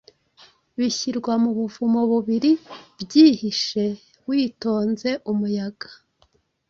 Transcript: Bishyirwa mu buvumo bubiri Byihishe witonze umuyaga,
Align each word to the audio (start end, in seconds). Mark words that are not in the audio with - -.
Bishyirwa 0.77 1.33
mu 1.43 1.51
buvumo 1.57 2.01
bubiri 2.11 2.51
Byihishe 3.01 3.85
witonze 4.27 5.09
umuyaga, 5.31 5.89